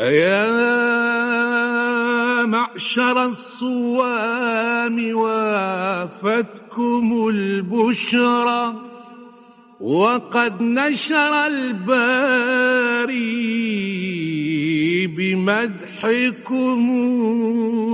[0.00, 0.46] أيا
[2.46, 8.74] معشر الصوام وافتكم البشرى
[9.80, 11.96] وقد نشر الباري
[15.06, 16.82] بمدحكم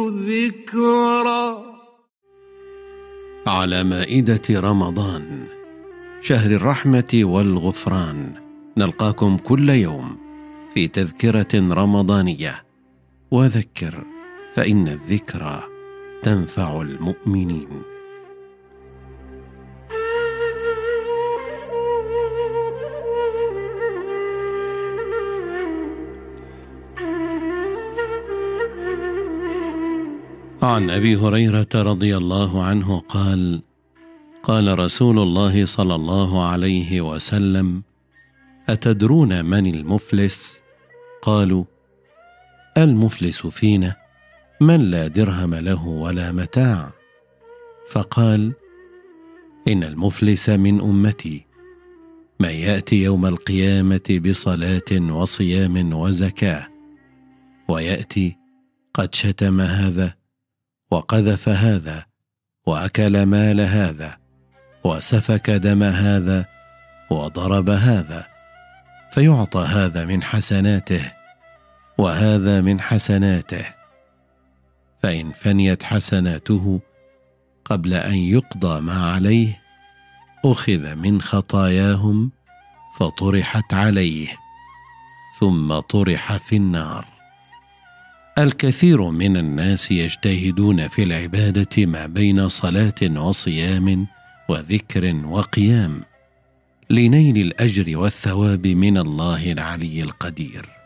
[0.09, 1.65] ذكرى.
[3.47, 5.45] على مائدة رمضان
[6.21, 8.35] شهر الرحمة والغفران.
[8.77, 10.24] نلقاكم كل يوم
[10.75, 12.65] في تذكرة رمضانية.
[13.31, 14.05] وذكر
[14.55, 15.63] فإن الذكرى
[16.23, 17.69] تنفع المؤمنين.
[30.63, 33.63] عن أبي هريرة رضي الله عنه قال
[34.43, 37.83] قال رسول الله صلى الله عليه وسلم
[38.69, 40.64] أتدرون من المفلس؟
[41.25, 41.65] قالوا
[42.79, 43.97] المفلس فينا
[44.61, 46.93] من لا درهم له ولا متاع.
[47.91, 48.53] فقال
[49.69, 51.47] إن المفلس من أمتي.
[52.41, 56.69] من يأتي يوم القيامة بصلاة وصيام وزكاة
[57.69, 58.37] ويأتي
[58.95, 60.15] قد شتم هذا
[60.91, 62.05] وقذف هذا
[62.67, 64.17] وأكل مال هذا
[64.85, 66.45] وسفك دم هذا
[67.11, 68.27] وضرب هذا
[69.13, 71.24] فيعطى هذا من حسناته.
[71.99, 73.65] وهذا من حسناته.
[75.03, 76.81] فإن فنيت حسناته
[77.65, 79.63] قبل أن يقضى ما عليه
[80.45, 82.31] أخذ من خطاياهم
[82.99, 84.29] فطرحت عليه
[85.41, 87.07] ثم طرح في النار.
[88.39, 94.07] الكثير من الناس يجتهدون في العبادة ما بين صلاة وصيام
[94.49, 96.03] وذكر وقيام
[96.91, 100.84] لنيل الأجر والثواب من الله العلي القدير.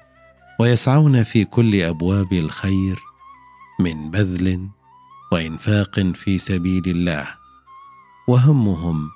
[0.60, 3.02] ويسعون في كل أبواب الخير
[3.80, 4.68] من بذل
[5.32, 7.26] وإنفاق في سبيل الله
[8.28, 9.10] وهمهم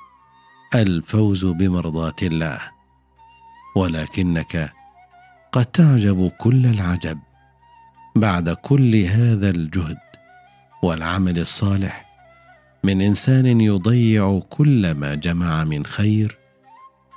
[0.74, 2.60] الفوز بمرضاة الله.
[3.76, 4.72] ولكنك
[5.52, 7.18] قد تعجب كل العجب
[8.16, 9.98] بعد كل هذا الجهد
[10.82, 12.06] والعمل الصالح
[12.84, 16.38] من إنسان يضيع كل ما جمع من خير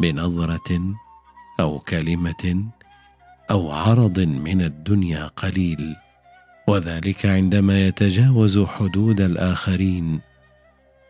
[0.01, 0.95] بنظرة
[1.59, 2.65] أو كلمة
[3.51, 5.95] أو عرض من الدنيا قليل
[6.67, 10.19] وذلك عندما يتجاوز حدود الآخرين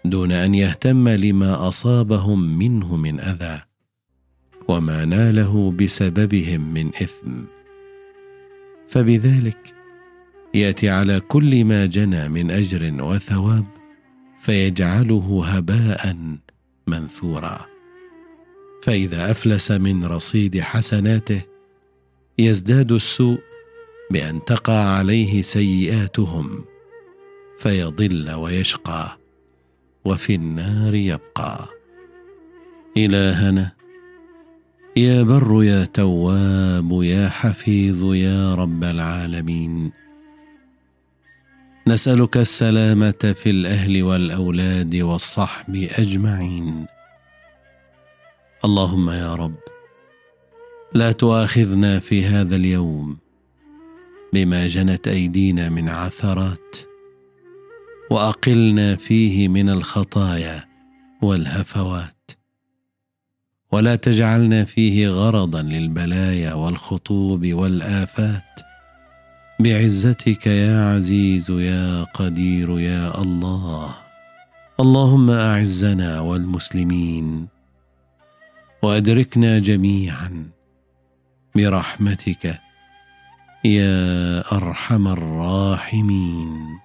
[0.05, 3.61] دون أن يهتم لما أصابهم منه من أذى
[4.67, 7.43] وما ناله بسببهم من إثم.
[8.87, 9.73] فبذلك
[10.53, 13.65] يأتي على كل ما جنى من أجر وثواب
[14.41, 16.17] فيجعله هباء
[16.87, 17.65] منثورا.
[18.83, 21.41] فإذا أفلس من رصيد حسناته
[22.39, 23.39] يزداد السوء
[24.11, 26.65] بأن تقع عليه سيئاتهم
[27.59, 29.17] فيضل ويشقى
[30.05, 31.69] وفي النار يبقى.
[32.97, 33.71] إلهنا
[34.97, 39.91] يا بر يا تواب يا حفيظ يا رب العالمين.
[41.87, 46.85] نسألك السلامة في الأهل والأولاد والصحب أجمعين.
[48.65, 49.74] اللهم يا رب
[50.95, 53.17] لا تؤاخذنا في هذا اليوم
[54.33, 56.75] بما جنت أيدينا من عثرات
[58.11, 60.65] وأقلنا فيه من الخطايا
[61.21, 62.31] والهفوات
[63.71, 68.59] ولا تجعلنا فيه غرضا للبلايا والخطوب والآفات
[69.59, 73.95] بعزتك يا عزيز يا قدير يا الله.
[74.79, 77.47] اللهم أعزنا والمسلمين
[78.83, 80.54] وأدركنا جميعا
[81.55, 82.61] برحمتك
[83.65, 86.84] يا أرحم الراحمين.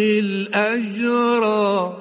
[0.00, 1.97] الأجرى.